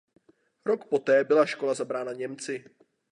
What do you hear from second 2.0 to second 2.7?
Němci.